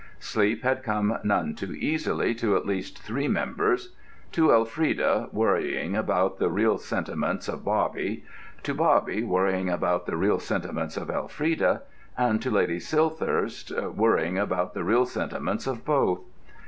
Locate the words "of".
7.47-7.63, 10.97-11.11, 15.67-15.85